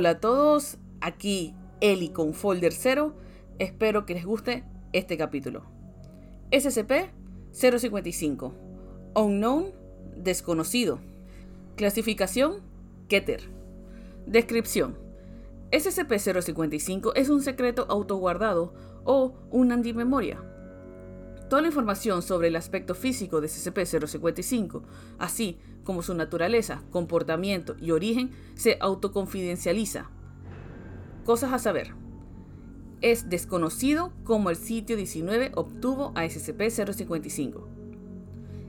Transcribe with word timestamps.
Hola 0.00 0.12
a 0.12 0.18
todos, 0.18 0.78
aquí 1.02 1.54
Eli 1.82 2.08
con 2.08 2.32
Folder 2.32 2.72
0. 2.72 3.14
Espero 3.58 4.06
que 4.06 4.14
les 4.14 4.24
guste 4.24 4.64
este 4.94 5.18
capítulo. 5.18 5.64
SCP-055. 6.52 8.54
Unknown, 9.14 9.72
desconocido. 10.16 11.00
Clasificación, 11.76 12.62
Keter. 13.08 13.42
Descripción. 14.24 14.96
SCP-055 15.70 17.12
es 17.14 17.28
un 17.28 17.42
secreto 17.42 17.84
autoguardado 17.90 18.72
o 19.04 19.34
un 19.50 19.70
antimemoria. 19.70 20.42
Toda 21.50 21.62
la 21.62 21.68
información 21.68 22.22
sobre 22.22 22.46
el 22.46 22.54
aspecto 22.54 22.94
físico 22.94 23.40
de 23.40 23.48
SCP-055, 23.48 24.82
así 25.18 25.58
como 25.82 26.00
su 26.00 26.14
naturaleza, 26.14 26.84
comportamiento 26.92 27.74
y 27.80 27.90
origen, 27.90 28.30
se 28.54 28.76
autoconfidencializa. 28.78 30.10
Cosas 31.24 31.52
a 31.52 31.58
saber. 31.58 31.92
Es 33.00 33.28
desconocido 33.28 34.12
cómo 34.22 34.50
el 34.50 34.56
sitio 34.56 34.96
19 34.96 35.50
obtuvo 35.56 36.12
a 36.14 36.24
SCP-055. 36.24 37.64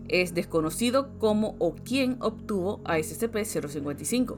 Es 0.07 0.33
desconocido 0.33 1.19
cómo 1.19 1.55
o 1.59 1.75
quién 1.75 2.17
obtuvo 2.19 2.81
a 2.83 2.97
SCP-055. 2.97 4.37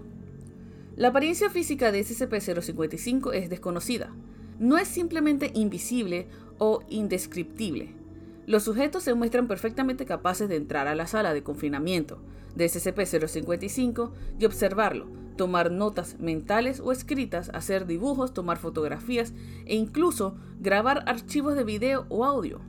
La 0.98 1.08
apariencia 1.08 1.50
física 1.50 1.94
de 1.94 2.02
SCP-055 2.02 3.34
es 3.34 3.50
desconocida. 3.50 4.14
No 4.60 4.78
es 4.78 4.90
simplemente 4.90 5.50
invisible 5.54 6.28
o 6.58 6.82
indescriptible 6.90 8.03
los 8.46 8.64
sujetos 8.64 9.04
se 9.04 9.14
muestran 9.14 9.48
perfectamente 9.48 10.06
capaces 10.06 10.50
de 10.50 10.56
entrar 10.56 10.88
a 10.88 10.96
la 10.96 11.08
sala 11.08 11.34
de 11.34 11.44
confinamiento 11.44 12.22
de 12.56 12.66
SCP-055 12.66 14.12
y 14.40 14.46
observarlo, 14.46 15.08
tomar 15.38 15.72
notas 15.72 16.20
mentales 16.20 16.80
o 16.80 16.92
escritas, 16.92 17.50
hacer 17.54 17.86
dibujos, 17.88 18.34
tomar 18.34 18.58
fotografías 18.58 19.34
e 19.66 19.76
incluso 19.76 20.36
grabar 20.60 21.04
archivos 21.08 21.56
de 21.56 21.64
video 21.64 22.06
o 22.10 22.26
audio. 22.26 22.62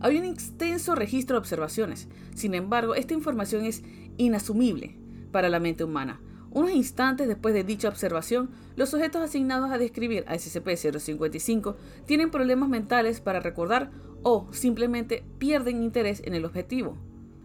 Hay 0.00 0.16
un 0.18 0.24
extenso 0.24 0.94
registro 0.94 1.34
de 1.34 1.40
observaciones, 1.40 2.08
sin 2.34 2.54
embargo, 2.54 2.94
esta 2.94 3.14
información 3.14 3.64
es 3.64 3.82
inasumible 4.16 4.96
para 5.30 5.48
la 5.48 5.60
mente 5.60 5.84
humana, 5.84 6.20
unos 6.54 6.72
instantes 6.72 7.28
después 7.28 7.54
de 7.54 7.64
dicha 7.64 7.88
observación, 7.88 8.50
los 8.76 8.90
sujetos 8.90 9.22
asignados 9.22 9.70
a 9.70 9.78
describir 9.78 10.24
a 10.28 10.34
SCP-055 10.34 11.76
tienen 12.04 12.30
problemas 12.30 12.68
mentales 12.68 13.22
para 13.22 13.40
recordar 13.40 13.90
o 14.22 14.46
simplemente 14.52 15.24
pierden 15.38 15.82
interés 15.82 16.22
en 16.24 16.34
el 16.34 16.44
objetivo. 16.44 16.96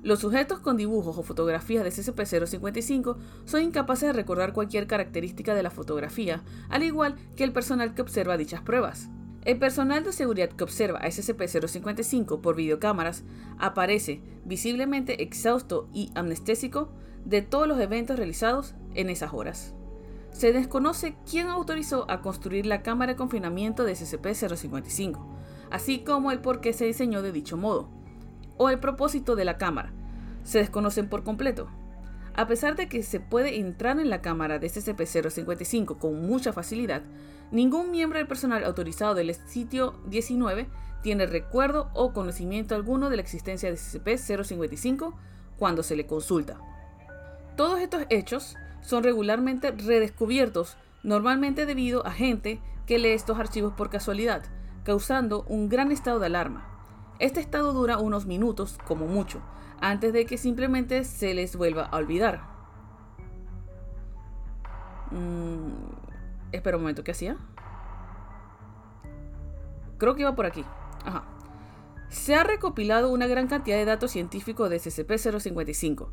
Los 0.03 0.20
sujetos 0.20 0.59
con 0.59 0.78
dibujos 0.78 1.17
o 1.17 1.23
fotografías 1.23 1.83
de 1.83 1.89
SCP-055 1.89 3.17
son 3.45 3.61
incapaces 3.61 4.08
de 4.08 4.14
recordar 4.14 4.53
cualquier 4.53 4.88
característica 4.88 5.55
de 5.55 5.64
la 5.64 5.72
fotografía, 5.72 6.44
al 6.70 6.83
igual 6.83 7.16
que 7.36 7.44
el 7.44 7.52
personal 7.52 7.94
que 7.94 8.03
observa 8.03 8.38
dichas 8.38 8.61
pruebas. 8.61 9.09
El 9.44 9.59
personal 9.59 10.03
de 10.03 10.11
seguridad 10.11 10.50
que 10.50 10.64
observa 10.64 11.00
a 11.00 11.08
SCP-055 11.08 12.42
por 12.42 12.55
videocámaras 12.55 13.23
aparece 13.58 14.22
visiblemente 14.45 15.23
exhausto 15.23 15.89
y 15.94 16.11
amnestésico 16.16 16.89
de 17.25 17.42
todos 17.42 17.67
los 17.67 17.80
eventos 17.80 18.17
realizados 18.17 18.75
en 18.94 19.09
esas 19.09 19.33
horas. 19.33 19.73
Se 20.31 20.53
desconoce 20.53 21.16
quién 21.30 21.48
autorizó 21.48 22.09
a 22.11 22.22
construir 22.22 22.66
la 22.66 22.83
cámara 22.83 23.14
de 23.14 23.17
confinamiento 23.17 23.83
de 23.86 23.94
SCP-055, 23.94 25.25
así 25.72 26.00
como 26.00 26.32
el 26.32 26.40
por 26.40 26.62
qué 26.62 26.73
se 26.73 26.86
diseñó 26.86 27.22
de 27.22 27.32
dicho 27.32 27.58
modo, 27.58 27.90
o 28.58 28.70
el 28.70 28.80
propósito 28.80 29.36
de 29.36 29.46
la 29.46 29.58
cámara. 29.58 29.92
Se 30.44 30.60
desconocen 30.60 31.10
por 31.10 31.23
completo. 31.23 31.68
A 32.36 32.48
pesar 32.48 32.76
de 32.76 32.88
que 32.88 33.02
se 33.04 33.20
puede 33.20 33.60
entrar 33.60 34.00
en 34.00 34.10
la 34.10 34.22
cámara 34.22 34.60
de 34.60 34.68
SCP-055 34.68 35.98
con 35.98 36.28
mucha 36.28 36.54
facilidad, 36.54 37.02
ningún 37.52 37.92
miembro 37.92 38.20
del 38.20 38.28
personal 38.28 38.64
autorizado 38.64 39.16
del 39.16 39.34
sitio 39.34 39.95
19 40.08 40.68
tiene 41.02 41.26
recuerdo 41.26 41.90
o 41.94 42.14
conocimiento 42.14 42.76
alguno 42.76 43.10
de 43.10 43.16
la 43.16 43.22
existencia 43.22 43.70
de 43.70 43.77
SCP-055 43.77 45.14
cuando 45.58 45.83
se 45.83 45.95
le 45.95 46.06
consulta. 46.06 46.60
Todos 47.56 47.80
estos 47.80 48.06
hechos 48.10 48.56
son 48.82 49.04
regularmente 49.04 49.72
redescubiertos, 49.72 50.77
normalmente 51.04 51.66
debido 51.66 52.06
a 52.06 52.11
gente 52.11 52.61
que 52.86 53.00
lee 53.00 53.10
estos 53.10 53.39
archivos 53.39 53.73
por 53.73 53.89
casualidad, 53.89 54.44
causando 54.87 55.43
un 55.49 55.67
gran 55.67 55.92
estado 55.92 56.17
de 56.17 56.27
alarma. 56.27 56.65
Este 57.20 57.42
estado 57.42 57.73
dura 57.73 57.98
unos 57.98 58.25
minutos, 58.25 58.77
como 58.87 59.05
mucho, 59.05 59.42
antes 59.81 60.14
de 60.14 60.25
que 60.25 60.37
simplemente 60.37 61.03
se 61.03 61.33
les 61.33 61.58
vuelva 61.58 61.83
a 61.87 61.98
olvidar. 61.98 62.42
Mm, 65.11 66.53
espera 66.53 66.77
un 66.77 66.83
momento, 66.83 67.03
¿qué 67.03 67.11
hacía? 67.11 67.36
Creo 69.97 70.15
que 70.15 70.21
iba 70.21 70.36
por 70.36 70.45
aquí. 70.45 70.64
Ajá. 71.03 71.26
Se 72.08 72.36
ha 72.36 72.45
recopilado 72.45 73.11
una 73.11 73.27
gran 73.27 73.47
cantidad 73.47 73.76
de 73.76 73.83
datos 73.83 74.11
científicos 74.11 74.70
de 74.70 74.77
SCP-055, 74.77 76.08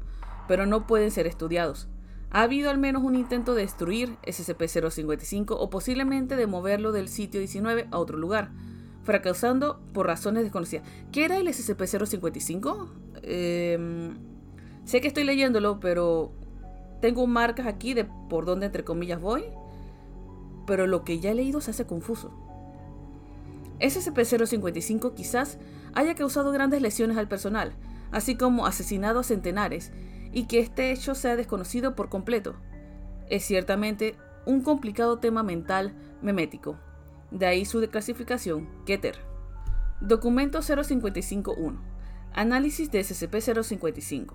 pero 0.48 0.66
no 0.66 0.88
pueden 0.88 1.12
ser 1.12 1.28
estudiados. 1.28 1.86
Ha 2.34 2.42
habido 2.42 2.68
al 2.68 2.78
menos 2.78 3.04
un 3.04 3.14
intento 3.14 3.54
de 3.54 3.62
destruir 3.62 4.16
SCP-055 4.24 5.54
o 5.56 5.70
posiblemente 5.70 6.34
de 6.34 6.48
moverlo 6.48 6.90
del 6.90 7.08
sitio 7.08 7.38
19 7.38 7.86
a 7.92 7.98
otro 8.00 8.18
lugar, 8.18 8.50
fracasando 9.04 9.78
por 9.92 10.08
razones 10.08 10.42
desconocidas. 10.42 10.84
¿Qué 11.12 11.26
era 11.26 11.36
el 11.38 11.46
SCP-055? 11.46 12.88
Em, 13.22 14.18
sé 14.84 15.00
que 15.00 15.06
estoy 15.06 15.22
leyéndolo, 15.22 15.78
pero 15.78 16.32
tengo 17.00 17.24
marcas 17.28 17.68
aquí 17.68 17.94
de 17.94 18.04
por 18.04 18.46
dónde 18.46 18.66
entre 18.66 18.82
comillas 18.82 19.20
voy, 19.20 19.44
pero 20.66 20.88
lo 20.88 21.04
que 21.04 21.20
ya 21.20 21.30
he 21.30 21.34
leído 21.34 21.60
se 21.60 21.70
hace 21.70 21.86
confuso. 21.86 22.32
SCP-055 23.78 25.14
quizás 25.14 25.58
haya 25.94 26.16
causado 26.16 26.50
grandes 26.50 26.82
lesiones 26.82 27.16
al 27.16 27.28
personal, 27.28 27.74
así 28.10 28.34
como 28.34 28.66
asesinado 28.66 29.20
a 29.20 29.22
centenares 29.22 29.92
y 30.34 30.46
que 30.46 30.58
este 30.58 30.90
hecho 30.90 31.14
sea 31.14 31.36
desconocido 31.36 31.94
por 31.94 32.08
completo. 32.08 32.56
Es 33.30 33.44
ciertamente 33.44 34.16
un 34.44 34.62
complicado 34.62 35.18
tema 35.20 35.42
mental 35.44 35.94
memético, 36.20 36.76
de 37.30 37.46
ahí 37.46 37.64
su 37.64 37.78
declasificación 37.80 38.68
Keter. 38.84 39.16
Documento 40.00 40.58
055.1. 40.58 41.78
Análisis 42.34 42.90
de 42.90 43.00
SCP-055. 43.00 44.34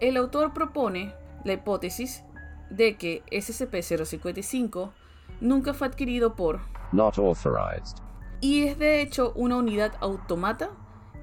El 0.00 0.16
autor 0.16 0.54
propone 0.54 1.12
la 1.44 1.54
hipótesis 1.54 2.22
de 2.70 2.96
que 2.96 3.24
SCP-055 3.32 4.92
nunca 5.40 5.74
fue 5.74 5.88
adquirido 5.88 6.36
por 6.36 6.60
Not 6.92 7.18
authorized. 7.18 7.96
y 8.40 8.62
es 8.62 8.78
de 8.78 9.02
hecho 9.02 9.32
una 9.34 9.56
unidad 9.56 9.94
automata 10.00 10.70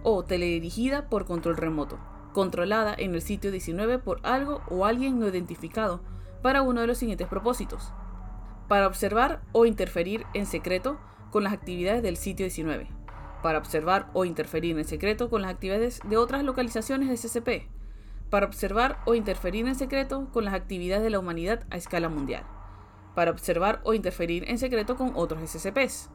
o 0.03 0.23
teledirigida 0.23 1.09
por 1.09 1.25
control 1.25 1.55
remoto 1.57 1.97
controlada 2.33 2.95
en 2.97 3.13
el 3.13 3.21
sitio 3.21 3.51
19 3.51 3.99
por 3.99 4.19
algo 4.23 4.61
o 4.69 4.85
alguien 4.85 5.19
no 5.19 5.27
identificado 5.27 6.01
para 6.41 6.61
uno 6.61 6.81
de 6.81 6.87
los 6.87 6.97
siguientes 6.97 7.27
propósitos. 7.27 7.93
Para 8.67 8.87
observar 8.87 9.41
o 9.51 9.65
interferir 9.65 10.25
en 10.33 10.45
secreto 10.45 10.99
con 11.29 11.43
las 11.43 11.53
actividades 11.53 12.03
del 12.03 12.17
sitio 12.17 12.45
19. 12.45 12.87
Para 13.41 13.57
observar 13.57 14.09
o 14.13 14.25
interferir 14.25 14.77
en 14.77 14.85
secreto 14.85 15.29
con 15.29 15.41
las 15.41 15.51
actividades 15.51 15.99
de 16.07 16.17
otras 16.17 16.43
localizaciones 16.43 17.09
de 17.09 17.17
SCP. 17.17 17.69
Para 18.29 18.45
observar 18.45 18.99
o 19.05 19.15
interferir 19.15 19.67
en 19.67 19.75
secreto 19.75 20.29
con 20.31 20.45
las 20.45 20.53
actividades 20.53 21.03
de 21.03 21.09
la 21.09 21.19
humanidad 21.19 21.65
a 21.69 21.77
escala 21.77 22.09
mundial. 22.09 22.43
Para 23.15 23.31
observar 23.31 23.81
o 23.83 23.93
interferir 23.93 24.49
en 24.49 24.57
secreto 24.57 24.95
con 24.95 25.11
otros 25.15 25.41
SCPs. 25.49 26.09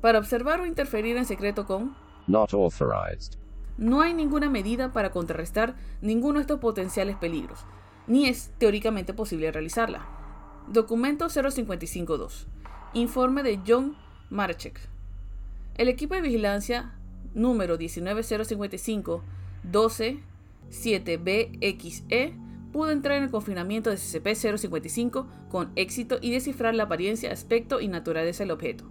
Para 0.00 0.18
observar 0.18 0.60
o 0.60 0.66
interferir 0.66 1.16
en 1.16 1.26
secreto 1.26 1.64
con 1.66 1.94
Not 2.26 2.54
authorized. 2.54 3.43
No 3.76 4.02
hay 4.02 4.14
ninguna 4.14 4.48
medida 4.48 4.92
para 4.92 5.10
contrarrestar 5.10 5.74
ninguno 6.00 6.38
de 6.38 6.42
estos 6.42 6.60
potenciales 6.60 7.16
peligros, 7.16 7.58
ni 8.06 8.28
es 8.28 8.52
teóricamente 8.58 9.14
posible 9.14 9.50
realizarla. 9.50 10.06
Documento 10.68 11.26
055-2. 11.26 12.46
Informe 12.94 13.42
de 13.42 13.60
John 13.66 13.96
Marchek. 14.30 14.78
El 15.76 15.88
equipo 15.88 16.14
de 16.14 16.20
vigilancia 16.20 16.94
número 17.34 17.76
19055 17.76 19.24
127BXE 19.70 22.32
pudo 22.72 22.90
entrar 22.90 23.18
en 23.18 23.24
el 23.24 23.30
confinamiento 23.30 23.90
de 23.90 23.96
SCP-055 23.96 25.26
con 25.48 25.72
éxito 25.76 26.18
y 26.20 26.32
descifrar 26.32 26.74
la 26.74 26.82
apariencia, 26.84 27.32
aspecto 27.32 27.80
y 27.80 27.88
naturaleza 27.88 28.42
del 28.42 28.50
objeto, 28.50 28.84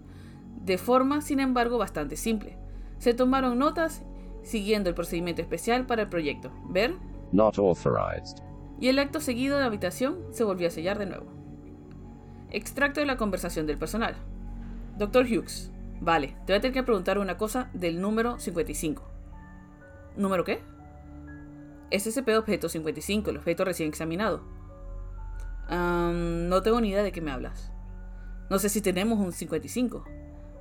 de 0.63 0.78
forma, 0.78 1.22
sin 1.22 1.40
embargo, 1.40 1.78
bastante 1.78 2.16
simple. 2.16 2.58
Se 2.98 3.13
tomaron 3.13 3.60
notas 3.60 4.04
siguiendo 4.44 4.90
el 4.90 4.95
procedimiento 4.95 5.42
especial 5.42 5.86
para 5.86 6.04
el 6.04 6.10
proyecto. 6.10 6.51
¿Ver? 6.69 6.95
Not 7.31 7.57
authorized. 7.57 8.38
Y 8.80 8.90
el 8.90 9.00
acto 9.00 9.19
seguido 9.19 9.56
de 9.56 9.62
la 9.62 9.68
habitación 9.68 10.19
se 10.31 10.44
volvió 10.44 10.68
a 10.68 10.72
sellar 10.72 11.00
de 11.00 11.06
nuevo. 11.06 11.25
Extracto 12.51 13.00
de 13.00 13.06
la 13.06 13.18
conversación 13.18 13.66
del 13.66 13.78
personal. 13.78 14.16
Doctor 14.98 15.25
Hughes, 15.25 15.72
vale, 16.01 16.36
te 16.45 16.54
voy 16.54 16.57
a 16.57 16.62
tener 16.62 16.74
que 16.74 16.84
preguntar 16.84 17.18
una 17.18 17.38
cosa 17.38 17.69
del 17.74 18.00
número 18.00 18.38
55. 18.38 19.04
¿Número 20.18 20.44
qué? 20.44 20.62
SCP 21.92 22.30
objeto 22.38 22.69
55, 22.69 23.31
el 23.31 23.38
objeto 23.38 23.66
recién 23.66 23.89
examinado. 23.89 24.44
Am, 25.68 26.50
no 26.50 26.62
tengo 26.62 26.81
ni 26.81 26.89
idea 26.89 27.04
de 27.04 27.12
qué 27.12 27.22
me 27.22 27.31
hablas. 27.31 27.72
No 28.50 28.60
sé 28.60 28.69
si 28.69 28.81
tenemos 28.81 29.19
un 29.19 29.31
55. 29.31 30.04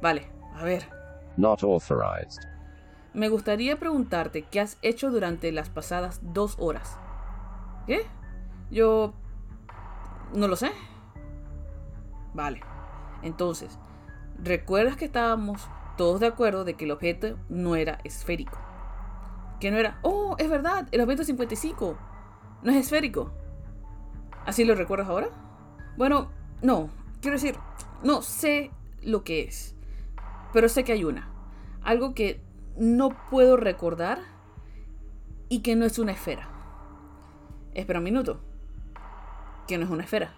Vale, 0.00 0.28
a 0.54 0.64
ver. 0.64 0.88
Not 1.36 1.62
authorized. 1.62 2.51
Me 3.14 3.28
gustaría 3.28 3.78
preguntarte 3.78 4.42
qué 4.42 4.60
has 4.60 4.78
hecho 4.80 5.10
durante 5.10 5.52
las 5.52 5.68
pasadas 5.68 6.20
dos 6.22 6.56
horas. 6.58 6.98
¿Qué? 7.86 8.06
Yo... 8.70 9.12
No 10.34 10.48
lo 10.48 10.56
sé. 10.56 10.72
Vale. 12.32 12.62
Entonces, 13.22 13.78
¿recuerdas 14.42 14.96
que 14.96 15.04
estábamos 15.04 15.68
todos 15.98 16.20
de 16.20 16.26
acuerdo 16.26 16.64
de 16.64 16.74
que 16.74 16.86
el 16.86 16.90
objeto 16.90 17.38
no 17.50 17.76
era 17.76 17.98
esférico? 18.04 18.58
Que 19.60 19.70
no 19.70 19.76
era... 19.76 19.98
Oh, 20.02 20.36
es 20.38 20.48
verdad, 20.48 20.88
el 20.90 21.02
objeto 21.02 21.24
55 21.24 21.98
no 22.62 22.70
es 22.70 22.78
esférico. 22.78 23.30
¿Así 24.46 24.64
lo 24.64 24.74
recuerdas 24.74 25.08
ahora? 25.08 25.28
Bueno, 25.96 26.30
no. 26.62 26.88
Quiero 27.20 27.36
decir, 27.36 27.56
no 28.02 28.22
sé 28.22 28.70
lo 29.02 29.22
que 29.22 29.42
es. 29.42 29.76
Pero 30.52 30.68
sé 30.68 30.82
que 30.82 30.92
hay 30.92 31.04
una. 31.04 31.28
Algo 31.82 32.14
que 32.14 32.40
no 32.76 33.10
puedo 33.30 33.56
recordar 33.56 34.18
y 35.48 35.60
que 35.60 35.76
no 35.76 35.84
es 35.84 35.98
una 35.98 36.12
esfera. 36.12 36.48
Espera 37.74 37.98
un 38.00 38.04
minuto. 38.04 38.40
Que 39.66 39.78
no 39.78 39.84
es 39.84 39.90
una 39.90 40.04
esfera. 40.04 40.34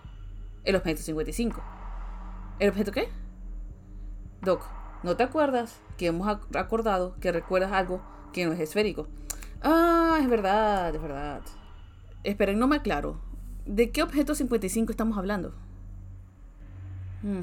El 0.65 0.77
objeto 0.77 1.03
55. 1.03 1.63
¿El 2.59 2.71
objeto 2.71 2.93
qué? 2.93 3.09
Doc, 4.43 4.63
¿no 5.03 5.17
te 5.17 5.23
acuerdas 5.23 5.81
que 5.97 6.07
hemos 6.07 6.27
ac- 6.29 6.59
acordado 6.59 7.17
que 7.21 7.33
recuerdas 7.33 7.73
algo 7.73 8.03
que 8.33 8.45
no 8.47 8.53
es 8.53 8.61
esférico? 8.61 9.09
Ah, 9.63 10.19
es 10.21 10.29
verdad, 10.29 10.95
es 10.95 11.01
verdad. 11.03 11.43
Esperen, 12.23 12.59
no 12.59 12.67
me 12.69 12.77
aclaro. 12.77 13.19
¿De 13.67 13.91
qué 13.91 14.03
objeto 14.03 14.35
55 14.35 14.91
estamos 14.93 15.17
hablando? 15.19 15.55
Hmm. 17.23 17.43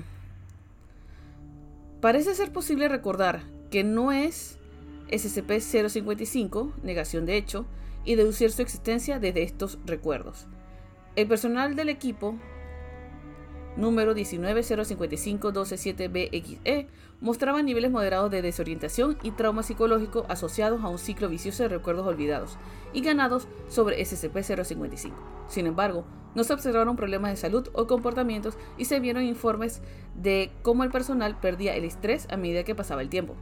Parece 2.02 2.34
ser 2.36 2.52
posible 2.52 2.88
recordar 2.88 3.42
que 3.70 3.84
no 3.84 4.12
es 4.12 4.58
SCP-055, 5.12 6.74
negación 6.84 7.26
de 7.26 7.38
hecho, 7.38 7.66
y 8.04 8.16
deducir 8.16 8.52
su 8.52 8.62
existencia 8.62 9.20
desde 9.20 9.44
estos 9.44 9.80
recuerdos. 9.86 10.48
El 11.16 11.28
personal 11.28 11.76
del 11.76 11.90
equipo 11.90 12.36
número 13.78 14.14
19055127BXE 14.16 16.88
mostraba 17.22 17.62
niveles 17.62 17.92
moderados 17.92 18.32
de 18.32 18.42
desorientación 18.42 19.18
y 19.24 19.32
trauma 19.32 19.64
psicológico 19.64 20.26
asociados 20.28 20.84
a 20.84 20.90
un 20.90 20.98
ciclo 20.98 21.30
vicioso 21.30 21.64
de 21.64 21.70
recuerdos 21.70 22.08
olvidados 22.08 22.58
y 22.94 23.02
ganados 23.02 23.48
sobre 23.68 24.02
SCP-055. 24.02 25.14
Sin 25.48 25.68
embargo, 25.68 26.06
no 26.34 26.44
se 26.44 26.54
observaron 26.54 26.96
problemas 26.96 27.32
de 27.32 27.38
salud 27.38 27.70
o 27.74 27.88
comportamientos 27.88 28.58
y 28.78 28.86
se 28.86 29.00
vieron 29.00 29.24
informes 29.24 29.82
de 30.16 30.52
cómo 30.62 30.84
el 30.84 30.92
personal 30.92 31.40
perdía 31.40 31.76
el 31.76 31.84
estrés 31.84 32.28
a 32.32 32.38
medida 32.38 32.64
que 32.64 32.76
pasaba 32.76 33.02
el 33.02 33.10
tiempo. 33.10 33.36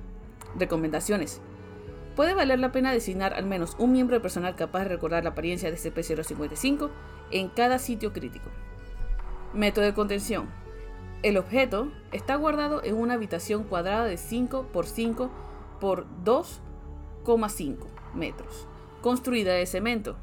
Recomendaciones. 0.58 1.42
Puede 2.20 2.34
valer 2.34 2.60
la 2.60 2.74
pena 2.74 2.92
designar 2.92 3.34
al 3.34 3.46
menos 3.46 3.78
un 3.80 3.94
miembro 3.94 4.14
del 4.14 4.22
personal 4.22 4.54
capaz 4.58 4.80
de 4.80 4.90
recordar 4.90 5.24
la 5.24 5.30
apariencia 5.30 5.72
de 5.72 5.78
SCP-055 5.78 6.90
en 7.32 7.48
cada 7.48 7.80
sitio 7.80 8.12
crítico. 8.12 8.50
Método 9.54 9.86
de 9.86 9.94
contención. 9.94 10.50
El 11.24 11.38
objeto 11.38 11.90
está 12.12 12.36
guardado 12.36 12.84
en 12.84 12.98
una 12.98 13.14
habitación 13.14 13.64
cuadrada 13.64 14.04
de 14.04 14.18
5 14.18 14.68
por 14.74 14.86
5 14.86 15.32
por 15.80 16.08
2,5 16.26 17.88
metros, 18.14 18.68
construida 19.02 19.54
de 19.54 19.66
cemento 19.66 20.18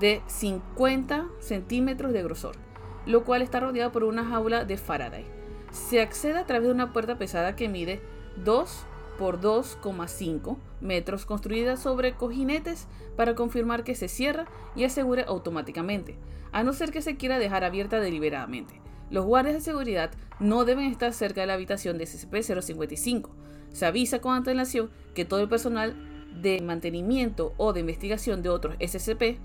de 0.00 0.22
50 0.28 1.26
centímetros 1.40 2.14
de 2.14 2.22
grosor, 2.22 2.56
lo 3.04 3.24
cual 3.24 3.42
está 3.42 3.60
rodeado 3.60 3.92
por 3.92 4.04
una 4.04 4.24
jaula 4.24 4.64
de 4.64 4.78
Faraday. 4.78 5.26
Se 5.72 6.00
accede 6.00 6.38
a 6.38 6.46
través 6.46 6.68
de 6.68 6.74
una 6.74 6.94
puerta 6.94 7.18
pesada 7.18 7.54
que 7.54 7.68
mide 7.68 8.00
2 8.42 8.86
por 9.18 9.40
2,5 9.40 10.56
metros 10.80 11.26
construida 11.26 11.76
sobre 11.76 12.14
cojinetes 12.14 12.88
para 13.16 13.34
confirmar 13.34 13.84
que 13.84 13.94
se 13.94 14.08
cierra 14.08 14.46
y 14.74 14.84
asegure 14.84 15.24
automáticamente, 15.26 16.16
a 16.52 16.62
no 16.62 16.72
ser 16.72 16.90
que 16.90 17.02
se 17.02 17.16
quiera 17.16 17.38
dejar 17.38 17.64
abierta 17.64 18.00
deliberadamente. 18.00 18.80
Los 19.10 19.26
guardias 19.26 19.56
de 19.56 19.60
seguridad 19.60 20.10
no 20.40 20.64
deben 20.64 20.86
estar 20.86 21.12
cerca 21.12 21.42
de 21.42 21.46
la 21.46 21.54
habitación 21.54 21.98
de 21.98 22.04
SCP-055. 22.04 23.28
Se 23.70 23.86
avisa 23.86 24.20
con 24.20 24.34
antelación 24.34 24.90
que 25.14 25.24
todo 25.24 25.40
el 25.40 25.48
personal 25.48 25.94
de 26.40 26.60
mantenimiento 26.62 27.52
o 27.58 27.72
de 27.72 27.80
investigación 27.80 28.42
de 28.42 28.48
otros 28.48 28.76
SCP 28.80 29.38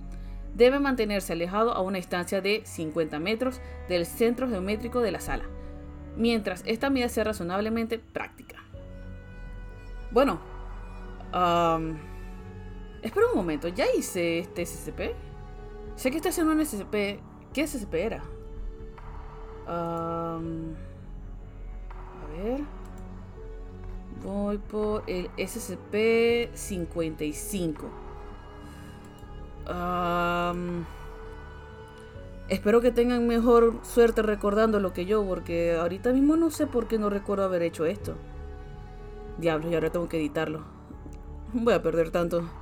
debe 0.55 0.79
mantenerse 0.79 1.33
alejado 1.33 1.73
a 1.73 1.81
una 1.81 1.97
distancia 1.97 2.41
de 2.41 2.61
50 2.65 3.19
metros 3.19 3.59
del 3.89 4.05
centro 4.05 4.49
geométrico 4.49 5.01
de 5.01 5.11
la 5.11 5.19
sala, 5.19 5.43
mientras 6.15 6.63
esta 6.65 6.89
medida 6.89 7.09
sea 7.09 7.25
razonablemente 7.25 7.99
práctica. 7.99 8.56
Bueno, 10.11 10.39
espera 13.01 13.27
un 13.31 13.35
momento, 13.35 13.67
¿ya 13.67 13.85
hice 13.95 14.39
este 14.39 14.65
SCP? 14.65 15.01
Sé 15.95 16.09
que 16.11 16.17
estoy 16.17 16.29
haciendo 16.29 16.53
un 16.53 16.65
SCP. 16.65 17.19
¿Qué 17.53 17.67
SCP 17.67 17.93
era? 17.95 18.23
A 19.67 20.39
ver. 22.37 22.61
Voy 24.23 24.57
por 24.57 25.03
el 25.07 25.29
SCP-55. 25.31 27.75
Am, 29.67 30.85
espero 32.47 32.79
que 32.81 32.91
tengan 32.91 33.27
mejor 33.27 33.79
suerte 33.83 34.21
recordando 34.21 34.79
lo 34.79 34.93
que 34.93 35.05
yo, 35.05 35.25
porque 35.25 35.75
ahorita 35.75 36.13
mismo 36.13 36.37
no 36.37 36.49
sé 36.49 36.67
por 36.67 36.87
qué 36.87 36.97
no 36.97 37.09
recuerdo 37.09 37.43
haber 37.43 37.63
hecho 37.63 37.85
esto. 37.85 38.15
Diablos, 39.37 39.71
y 39.71 39.75
ahora 39.75 39.91
tengo 39.91 40.09
que 40.09 40.17
editarlo. 40.17 40.63
Voy 41.53 41.73
a 41.73 41.81
perder 41.81 42.09
tanto. 42.09 42.49